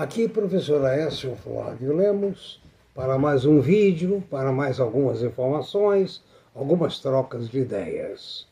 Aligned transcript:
Aqui, 0.00 0.26
professor 0.26 0.82
Aécio 0.86 1.36
Flávio 1.36 1.94
Lemos, 1.94 2.58
para 2.94 3.18
mais 3.18 3.44
um 3.44 3.60
vídeo, 3.60 4.24
para 4.30 4.50
mais 4.50 4.80
algumas 4.80 5.22
informações, 5.22 6.22
algumas 6.54 7.00
trocas 7.00 7.50
de 7.50 7.58
ideias. 7.58 8.46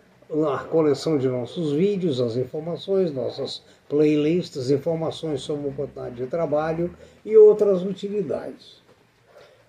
a 0.54 0.60
coleção 0.66 1.18
de 1.18 1.28
nossos 1.28 1.73
vídeos, 1.73 2.22
as 2.22 2.36
informações, 2.36 3.12
nossas 3.12 3.64
playlists, 3.90 4.70
informações 4.70 5.42
sobre 5.42 5.70
oportunidade 5.70 6.16
de 6.16 6.28
trabalho 6.28 6.96
e 7.26 7.36
outras 7.36 7.82
utilidades. 7.82 8.84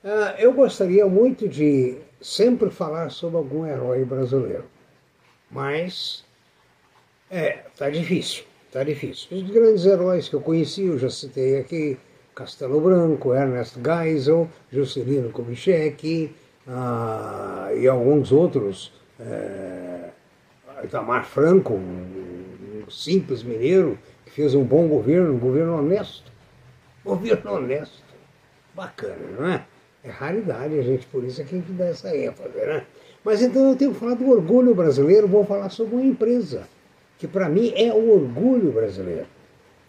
Ah, 0.05 0.35
eu 0.39 0.53
gostaria 0.53 1.07
muito 1.07 1.49
de 1.49 1.97
sempre 2.21 2.69
falar 2.69 3.11
sobre 3.11 3.39
algum 3.39 3.65
herói 3.65 4.05
brasileiro, 4.05 4.67
mas 5.51 6.23
é, 7.31 7.61
tá 7.79 7.89
difícil, 7.89 8.45
tá 8.71 8.85
difícil. 8.85 9.39
Os 9.39 9.51
grandes 9.51 9.87
heróis 9.87 10.29
que 10.29 10.35
eu 10.35 10.43
conheci, 10.43 10.85
eu 10.85 10.99
já 10.99 11.09
citei 11.09 11.59
aqui, 11.59 11.97
Castelo 12.39 12.81
Branco, 12.81 13.35
Ernest 13.35 13.81
Geisel, 13.83 14.49
Juscelino 14.71 15.29
Kubitschek 15.31 16.33
ah, 16.69 17.69
e 17.77 17.89
alguns 17.89 18.31
outros. 18.31 18.93
É, 19.19 20.11
Itamar 20.85 21.25
Franco, 21.25 21.75
um, 21.75 22.85
um 22.87 22.89
simples 22.89 23.43
mineiro 23.43 23.99
que 24.25 24.31
fez 24.31 24.55
um 24.55 24.63
bom 24.63 24.87
governo, 24.87 25.35
um 25.35 25.39
governo 25.39 25.79
honesto. 25.79 26.31
Governo 27.05 27.55
honesto. 27.55 28.05
Bacana, 28.73 29.17
não 29.37 29.49
é? 29.49 29.67
É 30.05 30.09
raridade 30.09 30.79
a 30.79 30.83
gente, 30.83 31.09
por 31.09 31.25
isso 31.25 31.41
é 31.41 31.45
que 31.45 31.57
a 31.57 31.59
gente 31.59 31.73
dá 31.73 31.87
essa 31.87 32.17
ênfase, 32.17 32.57
né? 32.57 32.85
Mas 33.25 33.43
então 33.43 33.71
eu 33.71 33.75
tenho 33.75 33.93
que 33.93 33.99
falar 33.99 34.15
do 34.15 34.31
orgulho 34.31 34.77
brasileiro, 34.77 35.27
vou 35.27 35.45
falar 35.45 35.71
sobre 35.71 35.97
uma 35.97 36.05
empresa, 36.05 36.69
que 37.19 37.27
para 37.27 37.49
mim 37.49 37.73
é 37.75 37.93
o 37.93 38.13
orgulho 38.13 38.71
brasileiro. 38.71 39.27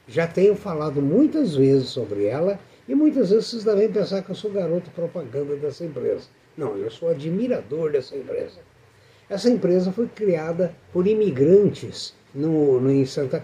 Já 0.10 0.26
tenho 0.26 0.56
falado 0.56 1.02
muitas 1.02 1.56
vezes 1.56 1.90
sobre 1.90 2.26
ela 2.26 2.60
e 2.88 2.96
muitas 2.96 3.30
vezes 3.30 3.46
vocês 3.46 3.64
devem 3.64 3.92
pensar 3.92 4.24
que 4.24 4.32
eu 4.32 4.36
sou 4.36 4.50
garoto 4.50 4.90
propaganda 4.90 5.56
dessa 5.56 5.86
empresa. 5.86 6.24
Não, 6.58 6.76
eu 6.76 6.90
sou 6.90 7.10
admirador 7.10 7.92
dessa 7.92 8.18
empresa. 8.18 8.58
Essa 9.30 9.50
empresa 9.50 9.92
foi 9.92 10.08
criada 10.08 10.76
por 10.92 11.06
imigrantes 11.06 12.16
no, 12.34 12.82
no 12.82 12.92
em, 12.92 13.06
Santa, 13.06 13.44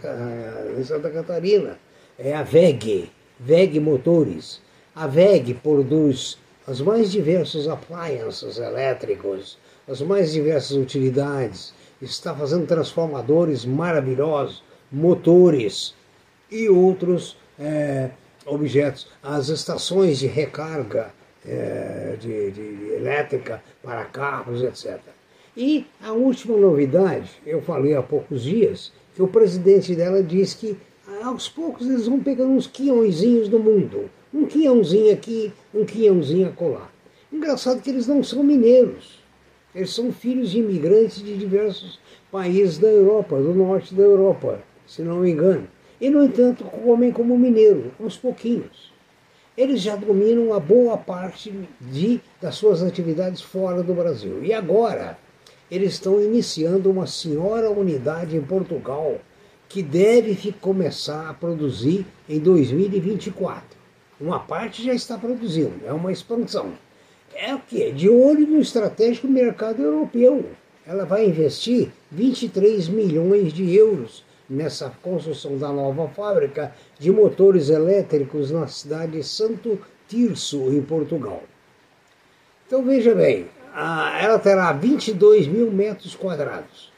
em 0.76 0.84
Santa 0.84 1.12
Catarina. 1.12 1.78
É 2.18 2.34
a 2.34 2.42
VEG, 2.42 3.12
VEG 3.40 3.80
Motores. 3.80 4.60
A 4.96 5.06
VEG 5.06 5.54
produz 5.54 6.40
as 6.66 6.82
mais 6.82 7.12
diversos 7.12 7.68
appliances 7.68 8.58
elétricos, 8.58 9.60
as 9.88 10.02
mais 10.02 10.32
diversas 10.32 10.76
utilidades, 10.76 11.76
está 12.02 12.34
fazendo 12.34 12.66
transformadores 12.66 13.66
maravilhosos, 13.66 14.64
motores, 14.92 15.94
e 16.52 16.70
outros 16.70 17.38
é, 17.60 18.10
objetos. 18.46 19.08
As 19.22 19.50
estações 19.50 20.20
de 20.20 20.28
recarga 20.28 21.14
é, 21.46 22.16
de, 22.20 22.52
de, 22.52 22.94
elétrica 22.94 23.64
para 23.84 24.06
carros, 24.06 24.64
etc. 24.64 25.00
E 25.56 25.86
a 26.02 26.12
última 26.12 26.58
novidade, 26.58 27.32
eu 27.46 27.62
falei 27.62 27.96
há 27.96 28.02
poucos 28.02 28.44
dias, 28.44 28.92
que 29.14 29.22
o 29.22 29.28
presidente 29.28 29.96
dela 29.96 30.22
diz 30.22 30.54
que 30.54 30.78
aos 31.24 31.48
poucos 31.48 31.88
eles 31.88 32.08
vão 32.08 32.20
pegando 32.20 32.52
uns 32.52 32.68
quiãozinhos 32.68 33.48
do 33.48 33.60
mundo. 33.60 34.10
Um 34.34 34.46
quiãozinho 34.46 35.14
aqui, 35.14 35.54
um 35.74 35.86
quiãozinho 35.86 36.50
acolá. 36.50 36.90
Engraçado 37.32 37.82
que 37.82 37.90
eles 37.90 38.08
não 38.08 38.22
são 38.24 38.44
mineiros. 38.44 39.24
Eles 39.74 39.94
são 39.94 40.12
filhos 40.12 40.52
de 40.52 40.60
imigrantes 40.60 41.24
de 41.24 41.38
diversos 41.38 42.00
países 42.32 42.78
da 42.78 42.88
Europa, 42.88 43.38
do 43.38 43.54
norte 43.54 43.94
da 43.94 44.04
Europa, 44.04 44.62
se 44.86 45.02
não 45.02 45.20
me 45.20 45.32
engano 45.32 45.68
e, 46.00 46.10
no 46.10 46.24
entanto, 46.24 46.64
comem 46.64 47.12
como 47.12 47.38
mineiro, 47.38 47.92
uns 48.00 48.18
pouquinhos. 48.18 48.94
Eles 49.58 49.82
já 49.82 49.96
dominam 49.96 50.54
a 50.54 50.60
boa 50.60 50.98
parte 50.98 51.54
de, 51.80 52.20
das 52.42 52.56
suas 52.56 52.84
atividades 52.84 53.42
fora 53.42 53.82
do 53.82 53.94
Brasil. 53.94 54.44
E 54.44 54.54
agora, 54.54 55.18
eles 55.72 55.94
estão 55.94 56.22
iniciando 56.22 56.92
uma 56.92 57.08
senhora 57.08 57.70
unidade 57.70 58.36
em 58.36 58.42
Portugal 58.42 59.18
que 59.68 59.82
deve 59.82 60.52
começar 60.54 61.30
a 61.30 61.34
produzir 61.34 62.06
em 62.30 62.40
2024. 62.40 63.64
Uma 64.20 64.40
parte 64.40 64.84
já 64.84 64.94
está 64.94 65.18
produzindo, 65.18 65.82
é 65.86 65.92
uma 65.92 66.12
expansão. 66.12 66.74
É 67.34 67.54
o 67.54 67.60
que? 67.60 67.92
De 67.92 68.08
olho 68.10 68.48
no 68.48 68.60
estratégico 68.60 69.28
mercado 69.28 69.82
europeu. 69.82 70.46
Ela 70.86 71.04
vai 71.04 71.26
investir 71.26 71.92
23 72.12 72.88
milhões 72.88 73.52
de 73.52 73.74
euros 73.76 74.24
nessa 74.50 74.92
construção 75.02 75.58
da 75.58 75.70
nova 75.72 76.08
fábrica 76.10 76.74
de 77.00 77.12
motores 77.12 77.70
elétricos 77.70 78.52
na 78.52 78.68
cidade 78.68 79.14
de 79.14 79.24
Santo 79.24 79.80
Tirso, 80.08 80.72
em 80.72 80.82
Portugal. 80.82 81.44
Então 82.68 82.84
veja 82.84 83.14
bem, 83.14 83.48
ela 84.20 84.40
terá 84.40 84.72
22 84.72 85.48
mil 85.48 85.72
metros 85.72 86.16
quadrados 86.16 86.92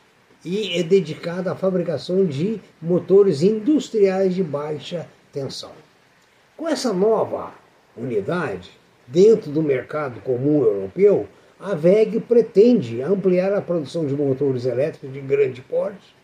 e 0.43 0.79
é 0.79 0.83
dedicada 0.83 1.51
à 1.51 1.55
fabricação 1.55 2.25
de 2.25 2.61
motores 2.81 3.41
industriais 3.41 4.35
de 4.35 4.43
baixa 4.43 5.07
tensão. 5.33 5.71
Com 6.55 6.67
essa 6.67 6.93
nova 6.93 7.53
unidade, 7.95 8.71
dentro 9.07 9.51
do 9.51 9.61
mercado 9.61 10.21
comum 10.21 10.63
europeu, 10.63 11.27
a 11.59 11.73
VEG 11.73 12.19
pretende 12.19 13.01
ampliar 13.01 13.51
a 13.53 13.61
produção 13.61 14.05
de 14.05 14.13
motores 14.13 14.65
elétricos 14.65 15.11
de 15.11 15.19
grande 15.19 15.61
porte 15.61 16.16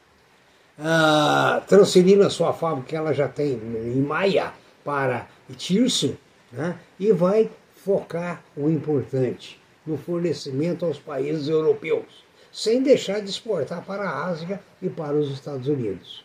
ah, 0.79 1.61
transferindo 1.67 2.23
a 2.23 2.29
sua 2.29 2.53
fábrica 2.53 2.89
que 2.89 2.95
ela 2.95 3.13
já 3.13 3.28
tem 3.28 3.53
em 3.53 4.01
Maia 4.01 4.53
para 4.84 5.28
Tirso, 5.56 6.17
né, 6.51 6.78
e 7.00 7.11
vai 7.11 7.50
focar 7.75 8.44
o 8.56 8.69
importante 8.69 9.59
no 9.85 9.97
fornecimento 9.97 10.85
aos 10.85 10.97
países 10.97 11.47
europeus, 11.47 12.23
sem 12.51 12.81
deixar 12.81 13.19
de 13.19 13.29
exportar 13.29 13.84
para 13.84 14.03
a 14.03 14.25
Ásia 14.25 14.59
e 14.81 14.89
para 14.89 15.16
os 15.16 15.31
Estados 15.31 15.67
Unidos. 15.67 16.23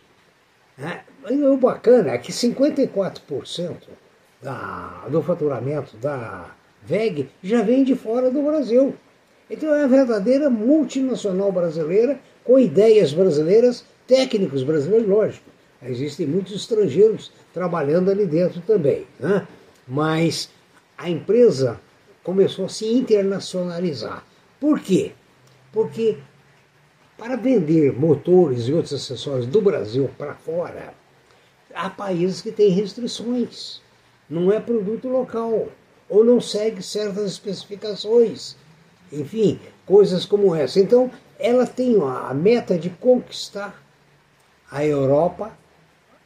Né? 0.76 1.02
E 1.28 1.42
o 1.42 1.56
bacana 1.56 2.12
é 2.12 2.18
que 2.18 2.30
54% 2.30 3.76
da, 4.40 5.06
do 5.10 5.20
faturamento 5.22 5.96
da 5.96 6.50
VEG 6.82 7.28
já 7.42 7.62
vem 7.62 7.82
de 7.82 7.96
fora 7.96 8.30
do 8.30 8.42
Brasil. 8.42 8.94
Então 9.50 9.74
é 9.74 9.82
a 9.82 9.88
verdadeira 9.88 10.48
multinacional 10.48 11.50
brasileira 11.50 12.20
com 12.44 12.58
ideias 12.58 13.12
brasileiras 13.12 13.84
técnicos 14.08 14.64
brasileiros, 14.64 15.08
lógico. 15.08 15.50
Existem 15.80 16.26
muitos 16.26 16.54
estrangeiros 16.54 17.30
trabalhando 17.54 18.10
ali 18.10 18.26
dentro 18.26 18.60
também. 18.62 19.06
Né? 19.20 19.46
Mas 19.86 20.50
a 20.96 21.08
empresa 21.08 21.78
começou 22.24 22.64
a 22.64 22.68
se 22.68 22.86
internacionalizar. 22.86 24.24
Por 24.58 24.80
quê? 24.80 25.12
Porque 25.72 26.18
para 27.16 27.36
vender 27.36 27.92
motores 27.92 28.66
e 28.66 28.72
outros 28.72 28.94
acessórios 28.94 29.46
do 29.46 29.60
Brasil 29.60 30.10
para 30.18 30.34
fora, 30.34 30.94
há 31.74 31.88
países 31.88 32.40
que 32.40 32.50
têm 32.50 32.70
restrições. 32.70 33.80
Não 34.28 34.52
é 34.52 34.58
produto 34.58 35.08
local, 35.08 35.68
ou 36.08 36.24
não 36.24 36.40
segue 36.40 36.82
certas 36.82 37.32
especificações. 37.32 38.56
Enfim, 39.12 39.60
coisas 39.86 40.24
como 40.24 40.54
essa. 40.54 40.80
Então, 40.80 41.10
ela 41.38 41.66
tem 41.66 41.96
a 42.00 42.34
meta 42.34 42.76
de 42.76 42.90
conquistar 42.90 43.82
a 44.70 44.84
Europa, 44.84 45.56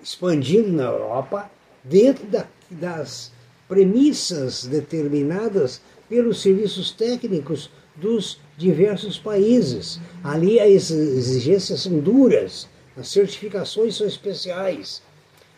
expandindo 0.02 0.72
na 0.72 0.84
Europa, 0.84 1.50
dentro 1.84 2.26
da, 2.26 2.46
das 2.70 3.32
premissas 3.68 4.64
determinadas 4.64 5.80
pelos 6.08 6.42
serviços 6.42 6.90
técnicos 6.90 7.70
dos 7.96 8.40
diversos 8.56 9.18
países. 9.18 10.00
Ali 10.22 10.60
as 10.60 10.90
exigências 10.90 11.80
são 11.80 11.98
duras, 11.98 12.68
as 12.96 13.08
certificações 13.08 13.96
são 13.96 14.06
especiais. 14.06 15.02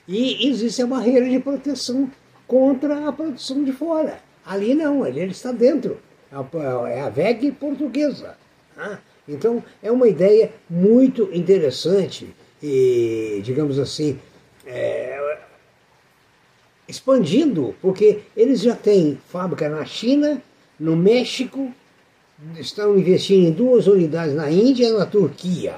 E 0.07 0.49
existe 0.49 0.83
a 0.83 0.87
barreira 0.87 1.29
de 1.29 1.39
proteção 1.39 2.11
contra 2.47 3.09
a 3.09 3.13
produção 3.13 3.65
de 3.65 3.73
fora. 3.73 4.21
Ali 4.45 4.75
não, 4.75 5.03
ali 5.03 5.21
ele 5.21 5.33
está 5.33 5.51
dentro. 5.51 5.99
É 6.89 7.01
a 7.01 7.09
VEG 7.09 7.53
portuguesa. 7.53 8.37
Tá? 8.77 9.01
Então 9.27 9.65
é 9.83 9.91
uma 9.91 10.09
ideia 10.09 10.53
muito 10.69 11.31
interessante 11.33 12.35
e, 12.63 13.41
digamos 13.45 13.79
assim, 13.79 14.19
é, 14.67 15.39
expandindo, 16.89 17.75
porque 17.81 18.23
eles 18.37 18.61
já 18.61 18.75
têm 18.75 19.19
fábrica 19.29 19.69
na 19.69 19.85
China, 19.85 20.43
no 20.79 20.97
México 20.97 21.73
estão 22.59 22.99
investindo 22.99 23.47
em 23.47 23.53
duas 23.53 23.87
unidades 23.87 24.35
na 24.35 24.51
Índia 24.51 24.89
e 24.89 24.93
na 24.93 25.07
Turquia. 25.07 25.77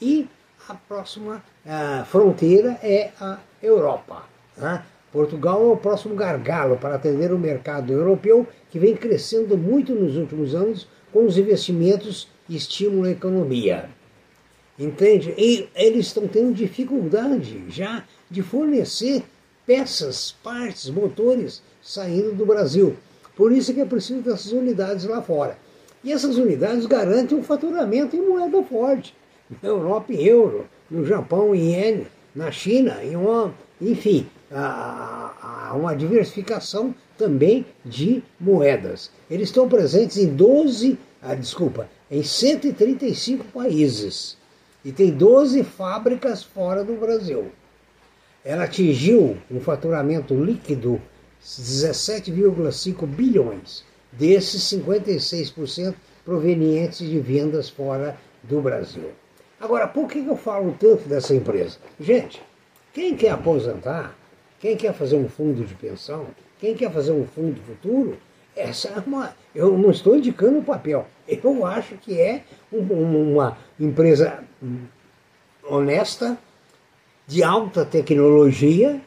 E 0.00 0.28
a 0.68 0.74
próxima 0.74 1.42
uh, 1.64 2.04
fronteira 2.04 2.78
é 2.82 3.10
a 3.20 3.38
Europa. 3.62 4.24
Né? 4.56 4.82
Portugal 5.12 5.62
é 5.62 5.72
o 5.72 5.76
próximo 5.76 6.14
gargalo 6.14 6.76
para 6.76 6.96
atender 6.96 7.32
o 7.32 7.38
mercado 7.38 7.92
europeu, 7.92 8.46
que 8.70 8.78
vem 8.78 8.94
crescendo 8.94 9.56
muito 9.56 9.94
nos 9.94 10.16
últimos 10.16 10.54
anos 10.54 10.86
com 11.12 11.24
os 11.24 11.38
investimentos 11.38 12.28
e 12.48 12.56
estímulo 12.56 13.04
à 13.04 13.10
economia. 13.10 13.88
Entende? 14.78 15.34
E 15.38 15.68
eles 15.74 16.06
estão 16.06 16.28
tendo 16.28 16.52
dificuldade 16.52 17.64
já 17.68 18.04
de 18.30 18.42
fornecer 18.42 19.22
peças, 19.66 20.34
partes, 20.42 20.90
motores 20.90 21.62
saindo 21.82 22.32
do 22.32 22.44
Brasil. 22.44 22.94
Por 23.34 23.52
isso 23.52 23.72
que 23.72 23.80
é 23.80 23.86
preciso 23.86 24.20
dessas 24.20 24.52
unidades 24.52 25.04
lá 25.04 25.22
fora. 25.22 25.58
E 26.04 26.12
essas 26.12 26.36
unidades 26.36 26.86
garantem 26.86 27.38
um 27.38 27.42
faturamento 27.42 28.14
em 28.14 28.26
moeda 28.26 28.62
forte. 28.62 29.14
Na 29.62 29.68
Europa 29.68 30.12
em 30.12 30.24
euro, 30.24 30.66
no 30.90 31.04
Japão 31.06 31.54
em 31.54 31.72
iene, 31.72 32.06
na 32.34 32.50
China 32.50 32.98
em 33.02 33.16
enfim, 33.80 34.26
há 34.50 35.72
uma 35.74 35.94
diversificação 35.94 36.94
também 37.18 37.64
de 37.84 38.22
moedas. 38.38 39.10
Eles 39.30 39.48
estão 39.48 39.68
presentes 39.68 40.16
em 40.16 40.28
12, 40.28 40.98
ah, 41.22 41.34
desculpa, 41.34 41.88
em 42.10 42.22
135 42.22 43.44
países 43.46 44.36
e 44.86 44.92
tem 44.92 45.10
12 45.10 45.64
fábricas 45.64 46.44
fora 46.44 46.84
do 46.84 46.94
Brasil. 46.94 47.50
Ela 48.44 48.62
atingiu 48.62 49.36
um 49.50 49.58
faturamento 49.58 50.32
líquido 50.32 51.02
17,5 51.44 53.04
bilhões 53.04 53.84
desses 54.12 54.62
56% 54.62 55.92
provenientes 56.24 56.98
de 56.98 57.18
vendas 57.18 57.68
fora 57.68 58.16
do 58.44 58.60
Brasil. 58.60 59.10
Agora, 59.60 59.88
por 59.88 60.08
que 60.08 60.24
eu 60.24 60.36
falo 60.36 60.76
tanto 60.78 61.08
dessa 61.08 61.34
empresa? 61.34 61.78
Gente, 61.98 62.40
quem 62.94 63.16
quer 63.16 63.30
aposentar, 63.30 64.16
quem 64.60 64.76
quer 64.76 64.94
fazer 64.94 65.16
um 65.16 65.28
fundo 65.28 65.64
de 65.64 65.74
pensão, 65.74 66.28
quem 66.60 66.76
quer 66.76 66.92
fazer 66.92 67.10
um 67.10 67.26
fundo 67.26 67.60
futuro, 67.62 68.16
essa 68.54 68.86
é 68.86 69.02
uma. 69.04 69.34
Eu 69.52 69.76
não 69.76 69.90
estou 69.90 70.16
indicando 70.16 70.60
o 70.60 70.64
papel. 70.64 71.08
Eu 71.28 71.66
acho 71.66 71.96
que 71.96 72.20
é 72.20 72.44
uma 72.72 73.56
empresa 73.78 74.44
honesta, 75.68 76.38
de 77.26 77.42
alta 77.42 77.84
tecnologia 77.84 79.00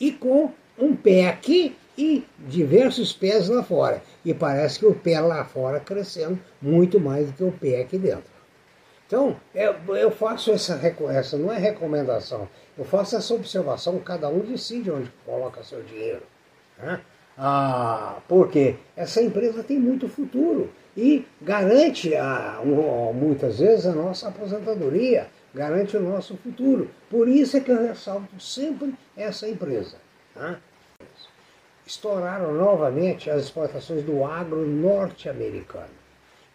e 0.00 0.10
com 0.10 0.50
um 0.78 0.96
pé 0.96 1.28
aqui 1.28 1.76
e 1.96 2.24
diversos 2.38 3.12
pés 3.12 3.48
lá 3.48 3.62
fora. 3.62 4.02
E 4.24 4.34
parece 4.34 4.78
que 4.78 4.86
o 4.86 4.94
pé 4.94 5.20
lá 5.20 5.44
fora 5.44 5.78
crescendo 5.78 6.38
muito 6.60 6.98
mais 6.98 7.26
do 7.28 7.32
que 7.32 7.44
o 7.44 7.52
pé 7.52 7.82
aqui 7.82 7.98
dentro. 7.98 8.40
Então, 9.06 9.36
eu, 9.54 9.74
eu 9.96 10.10
faço 10.10 10.52
essa, 10.52 10.80
essa, 11.10 11.36
não 11.36 11.52
é 11.52 11.58
recomendação, 11.58 12.48
eu 12.78 12.84
faço 12.84 13.16
essa 13.16 13.34
observação, 13.34 13.98
cada 13.98 14.28
um 14.28 14.38
decide 14.38 14.88
onde 14.88 15.10
coloca 15.26 15.64
seu 15.64 15.82
dinheiro. 15.82 16.22
Né? 16.78 17.00
Ah, 17.36 18.18
porque 18.28 18.76
essa 18.96 19.20
empresa 19.20 19.64
tem 19.64 19.80
muito 19.80 20.08
futuro 20.08 20.70
e 21.00 21.26
garante 21.40 22.14
a, 22.14 22.60
muitas 23.14 23.58
vezes 23.58 23.86
a 23.86 23.92
nossa 23.92 24.28
aposentadoria, 24.28 25.28
garante 25.54 25.96
o 25.96 26.00
nosso 26.00 26.36
futuro. 26.36 26.90
Por 27.08 27.26
isso 27.26 27.56
é 27.56 27.60
que 27.60 27.70
eu 27.70 27.82
ressalto 27.82 28.38
sempre 28.38 28.94
essa 29.16 29.48
empresa. 29.48 29.96
Né? 30.36 30.58
estouraram 31.86 32.52
novamente 32.54 33.30
as 33.30 33.44
exportações 33.44 34.04
do 34.04 34.22
agro 34.24 34.64
norte-americano. 34.64 35.98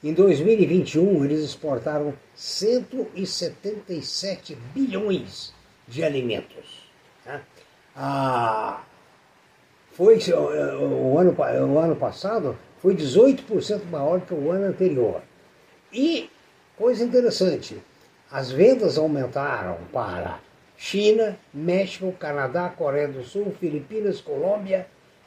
Em 0.01 0.13
2021, 0.13 1.25
eles 1.25 1.41
exportaram 1.41 2.13
177 2.35 4.55
bilhões 4.73 5.53
de 5.87 6.05
alimentos. 6.05 6.89
Né? 7.25 7.41
Ah, 7.95 8.83
foi, 9.91 10.19
o, 10.29 11.17
ano, 11.17 11.35
o 11.35 11.79
ano 11.79 11.95
passado 11.95 12.57
foi 12.85 12.95
18% 12.95 13.85
maior 13.89 14.21
que 14.21 14.31
o 14.31 14.51
ano 14.51 14.65
anterior. 14.65 15.23
E, 15.91 16.29
coisa 16.77 17.03
interessante, 17.03 17.81
as 18.31 18.51
vendas 18.51 18.95
aumentaram 18.95 19.79
para 19.91 20.39
China, 20.77 21.35
México, 21.51 22.11
Canadá, 22.11 22.69
Coreia 22.69 23.07
do 23.07 23.23
Sul, 23.23 23.55
Filipinas, 23.59 24.21
Colômbia 24.21 24.85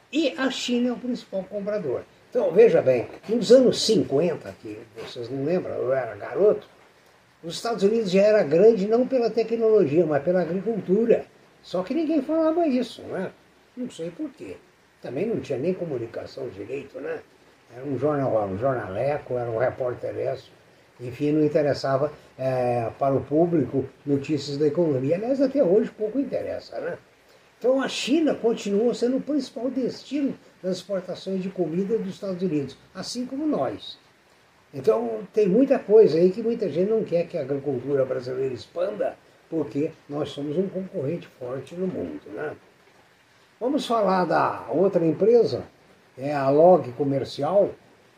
e 0.09 0.29
a 0.37 0.49
China 0.49 0.87
é 0.87 0.93
o 0.93 0.95
principal 0.95 1.43
comprador. 1.43 2.03
Então, 2.29 2.49
veja 2.53 2.81
bem, 2.81 3.09
nos 3.27 3.51
anos 3.51 3.81
50, 3.85 4.55
que 4.61 4.79
vocês 4.95 5.29
não 5.29 5.43
lembram, 5.43 5.73
eu 5.73 5.91
era 5.91 6.15
garoto, 6.15 6.65
os 7.43 7.55
Estados 7.55 7.83
Unidos 7.83 8.09
já 8.09 8.21
era 8.21 8.41
grande 8.41 8.87
não 8.87 9.05
pela 9.05 9.29
tecnologia, 9.29 10.05
mas 10.05 10.23
pela 10.23 10.43
agricultura. 10.43 11.25
Só 11.61 11.83
que 11.83 11.93
ninguém 11.93 12.21
falava 12.21 12.65
isso, 12.65 13.01
né? 13.01 13.33
Não 13.75 13.89
sei 13.91 14.11
porquê. 14.11 14.55
Também 15.01 15.25
não 15.25 15.41
tinha 15.41 15.59
nem 15.59 15.73
comunicação 15.73 16.47
direito, 16.47 17.01
né? 17.01 17.19
Era 17.75 17.85
um 17.85 17.97
jornal, 17.97 18.45
um 18.45 18.57
jornaleco, 18.57 19.37
era 19.37 19.49
um 19.49 19.57
repórter 19.57 20.17
extra. 20.17 20.51
Enfim, 20.99 21.31
não 21.31 21.45
interessava 21.45 22.11
é, 22.37 22.89
para 22.99 23.15
o 23.15 23.21
público 23.21 23.85
notícias 24.05 24.57
da 24.57 24.67
economia. 24.67 25.15
Aliás, 25.15 25.41
até 25.41 25.63
hoje 25.63 25.89
pouco 25.91 26.19
interessa, 26.19 26.79
né? 26.79 26.97
Então 27.57 27.81
a 27.81 27.89
China 27.89 28.33
continua 28.33 28.93
sendo 28.93 29.17
o 29.17 29.21
principal 29.21 29.69
destino 29.69 30.33
das 30.63 30.77
exportações 30.77 31.43
de 31.43 31.49
comida 31.49 31.97
dos 31.97 32.15
Estados 32.15 32.41
Unidos, 32.41 32.77
assim 32.95 33.25
como 33.25 33.45
nós. 33.45 33.97
Então 34.73 35.27
tem 35.33 35.47
muita 35.47 35.77
coisa 35.77 36.17
aí 36.17 36.31
que 36.31 36.41
muita 36.41 36.69
gente 36.69 36.89
não 36.89 37.03
quer 37.03 37.27
que 37.27 37.37
a 37.37 37.41
agricultura 37.41 38.05
brasileira 38.05 38.53
expanda, 38.53 39.17
porque 39.49 39.91
nós 40.07 40.29
somos 40.29 40.57
um 40.57 40.69
concorrente 40.69 41.27
forte 41.39 41.75
no 41.75 41.87
mundo. 41.87 42.21
Né? 42.33 42.55
Vamos 43.59 43.85
falar 43.85 44.23
da 44.23 44.67
outra 44.69 45.05
empresa, 45.05 45.63
é 46.19 46.33
a 46.33 46.49
Log 46.49 46.91
Comercial, 46.93 47.71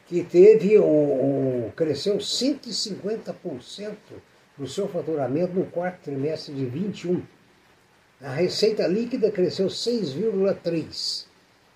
que 0.08 0.24
teve 0.24 0.78
um, 0.80 1.72
cresceu 1.76 2.18
150% 2.18 3.96
no 4.58 4.68
seu 4.68 4.88
faturamento 4.88 5.54
no 5.54 5.66
quarto 5.66 6.02
trimestre 6.02 6.54
de 6.54 6.66
21 6.66 7.22
a 8.24 8.30
receita 8.30 8.86
líquida 8.88 9.32
cresceu 9.32 9.68
6,3%. 9.68 11.26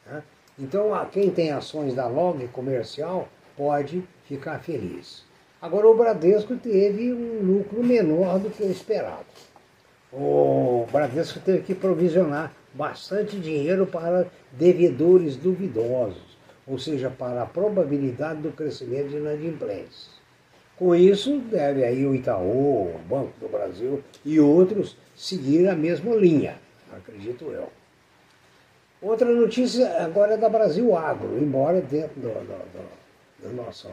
Né? 0.05 0.24
Então, 0.60 0.91
quem 1.12 1.32
tem 1.32 1.51
ações 1.51 1.96
da 1.96 2.08
Log 2.08 2.48
comercial 2.50 3.27
pode 3.58 4.03
ficar 4.25 4.60
feliz. 4.60 5.24
Agora, 5.60 5.88
o 5.88 5.98
Bradesco 5.98 6.55
teve 6.55 7.12
um 7.12 7.41
lucro 7.41 7.84
menor 7.84 8.38
do 8.38 8.51
que 8.51 8.62
o 8.62 8.72
esperado. 8.72 9.25
O 10.13 10.86
Bradesco 10.91 11.39
teve 11.39 11.63
que 11.63 11.74
provisionar 11.74 12.53
bastante 12.75 13.39
dinheiro 13.39 13.88
para 13.88 14.27
devedores 14.51 15.36
duvidosos, 15.36 16.38
ou 16.67 16.77
seja, 16.77 17.10
para 17.10 17.44
a 17.44 17.46
probabilidade 17.46 18.41
do 18.41 18.51
crescimento 18.51 19.10
de 19.10 19.17
inadimplências. 19.17 20.10
Com 20.77 20.94
isso, 20.94 21.39
deve 21.39 21.86
aí 21.86 22.05
o 22.05 22.13
Itaú, 22.13 22.96
o 22.96 23.00
Banco 23.08 23.32
do 23.39 23.48
Brasil 23.48 24.03
e 24.25 24.39
outros 24.39 24.98
seguir 25.15 25.70
a 25.70 25.75
mesma 25.75 26.13
linha, 26.15 26.58
acredito 26.91 27.46
eu. 27.46 27.70
Outra 29.01 29.29
notícia 29.32 30.03
agora 30.03 30.34
é 30.34 30.38
da 30.38 30.50
Brasil 30.50 30.98
Agro, 30.98 31.38
embora 31.38 31.79
dentro 31.79 32.20
do, 32.20 32.27
do, 32.27 32.58
do, 32.74 33.48
do 33.48 33.55
nosso 33.55 33.88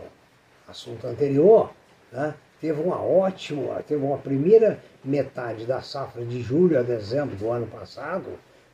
assunto 0.67 1.07
anterior, 1.07 1.71
né, 2.11 2.35
teve 2.61 2.81
uma 2.81 3.01
ótima, 3.01 3.83
teve 3.87 4.05
uma 4.05 4.19
primeira 4.19 4.83
metade 5.05 5.67
da 5.67 5.83
safra 5.83 6.25
de 6.25 6.41
julho 6.41 6.79
a 6.79 6.83
dezembro 6.83 7.37
do 7.37 7.51
ano 7.51 7.67
passado, 7.67 8.27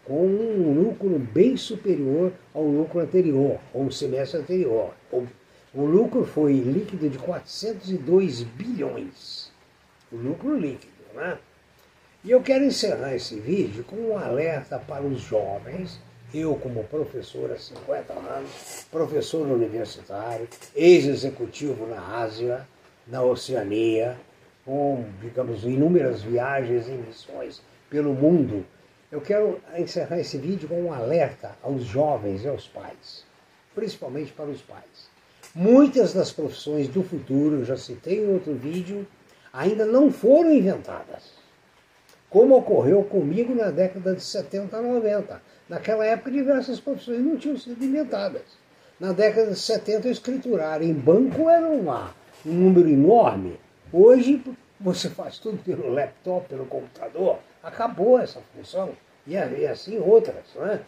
com 0.08 0.26
um 0.26 0.72
lucro 0.72 1.18
bem 1.18 1.54
superior 1.54 2.32
ao 2.54 2.64
lucro 2.64 2.98
anterior, 2.98 3.60
ou 3.74 3.90
semestre 3.90 4.40
anterior, 4.40 4.94
o 5.74 5.84
lucro 5.84 6.24
foi 6.24 6.54
líquido 6.54 7.10
de 7.10 7.18
402 7.18 8.42
bilhões. 8.42 9.52
O 10.10 10.16
lucro 10.16 10.58
líquido, 10.58 10.94
né? 11.14 11.36
E 12.24 12.30
eu 12.30 12.40
quero 12.40 12.64
encerrar 12.64 13.14
esse 13.14 13.38
vídeo 13.38 13.84
com 13.84 13.96
um 13.96 14.16
alerta 14.16 14.78
para 14.78 15.04
os 15.04 15.20
jovens, 15.20 16.00
eu 16.32 16.54
como 16.56 16.84
professor 16.84 17.52
há 17.52 17.58
50 17.58 18.12
anos, 18.14 18.86
professor 18.90 19.46
universitário, 19.46 20.48
ex-executivo 20.74 21.86
na 21.86 22.18
Ásia, 22.18 22.66
na 23.06 23.22
Oceania, 23.22 24.16
com, 24.64 25.04
digamos, 25.20 25.64
inúmeras 25.64 26.22
viagens 26.22 26.88
e 26.88 26.92
missões 26.92 27.62
pelo 27.90 28.14
mundo. 28.14 28.64
Eu 29.10 29.22
quero 29.22 29.58
encerrar 29.74 30.18
esse 30.20 30.36
vídeo 30.36 30.68
com 30.68 30.82
um 30.82 30.92
alerta 30.92 31.56
aos 31.62 31.82
jovens 31.82 32.44
e 32.44 32.48
aos 32.48 32.68
pais, 32.68 33.24
principalmente 33.74 34.32
para 34.32 34.44
os 34.44 34.60
pais. 34.60 35.08
Muitas 35.54 36.12
das 36.12 36.30
profissões 36.30 36.88
do 36.88 37.02
futuro, 37.02 37.64
já 37.64 37.74
citei 37.74 38.22
em 38.22 38.30
outro 38.30 38.54
vídeo, 38.54 39.06
ainda 39.50 39.86
não 39.86 40.12
foram 40.12 40.52
inventadas. 40.52 41.32
Como 42.28 42.54
ocorreu 42.54 43.02
comigo 43.02 43.54
na 43.54 43.70
década 43.70 44.14
de 44.14 44.22
70 44.22 44.82
90. 44.82 45.40
Naquela 45.70 46.04
época, 46.04 46.30
diversas 46.30 46.78
profissões 46.78 47.24
não 47.24 47.38
tinham 47.38 47.56
sido 47.56 47.82
inventadas. 47.82 48.42
Na 49.00 49.12
década 49.12 49.52
de 49.52 49.58
70, 49.58 50.06
escriturar 50.10 50.82
em 50.82 50.92
banco 50.92 51.48
era 51.48 51.66
uma, 51.66 52.14
um 52.44 52.52
número 52.52 52.90
enorme. 52.90 53.58
Hoje, 53.90 54.42
você 54.80 55.08
faz 55.08 55.38
tudo 55.38 55.58
pelo 55.62 55.88
laptop, 55.92 56.48
pelo 56.48 56.66
computador. 56.66 57.38
Acabou 57.62 58.18
essa 58.18 58.40
função. 58.54 58.92
E, 59.26 59.36
assim 59.66 59.98
outras. 59.98 60.44
Né? 60.54 60.80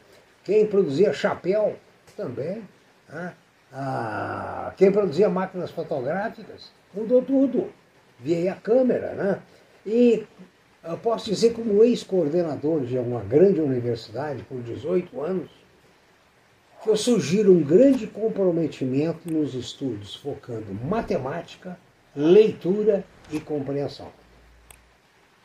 Quem 0.44 0.66
produzia 0.66 1.12
chapéu 1.12 1.76
também. 2.16 2.62
Né? 3.08 3.34
Ah, 3.72 4.72
quem 4.76 4.90
produzia 4.90 5.28
máquinas 5.28 5.70
fotográficas 5.70 6.72
mudou 6.94 7.22
tudo. 7.22 7.72
Via 8.18 8.52
a 8.52 8.56
câmera. 8.56 9.14
Né? 9.14 9.42
E 9.84 10.26
eu 10.84 10.96
posso 10.98 11.26
dizer, 11.26 11.52
como 11.52 11.82
ex-coordenador 11.84 12.82
de 12.82 12.96
uma 12.98 13.20
grande 13.20 13.60
universidade 13.60 14.42
por 14.44 14.62
18 14.62 15.20
anos, 15.20 15.50
que 16.82 16.88
eu 16.88 16.96
sugiro 16.96 17.52
um 17.52 17.62
grande 17.62 18.06
comprometimento 18.06 19.30
nos 19.30 19.54
estudos, 19.54 20.16
focando 20.16 20.72
matemática, 20.72 21.78
leitura 22.16 23.04
e 23.32 23.40
compreensão. 23.40 24.08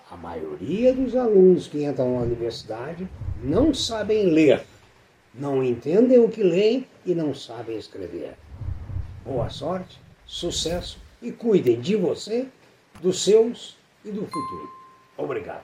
A 0.09 0.15
maioria 0.15 0.93
dos 0.93 1.15
alunos 1.15 1.67
que 1.67 1.83
entram 1.83 2.15
na 2.15 2.21
universidade 2.21 3.07
não 3.43 3.73
sabem 3.73 4.29
ler, 4.29 4.63
não 5.33 5.63
entendem 5.63 6.19
o 6.19 6.29
que 6.29 6.43
leem 6.43 6.87
e 7.05 7.15
não 7.15 7.33
sabem 7.33 7.77
escrever. 7.77 8.35
Boa 9.25 9.49
sorte, 9.49 9.99
sucesso 10.25 10.99
e 11.21 11.31
cuidem 11.31 11.79
de 11.79 11.95
você, 11.95 12.47
dos 13.01 13.23
seus 13.23 13.77
e 14.03 14.11
do 14.11 14.21
futuro. 14.21 14.69
Obrigado. 15.17 15.63